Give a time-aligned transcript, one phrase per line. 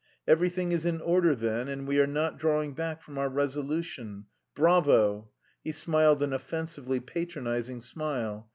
[0.27, 4.25] "Everything is in order, then, and we are not drawing back from our resolution.
[4.55, 5.29] Bravo!"
[5.63, 8.49] He smiled an offensively patronising smile.